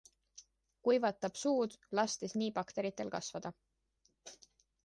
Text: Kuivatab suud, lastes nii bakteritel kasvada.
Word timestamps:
Kuivatab 0.87 1.37
suud, 1.43 1.77
lastes 2.01 2.35
nii 2.43 2.49
bakteritel 2.57 3.15
kasvada. 3.19 3.53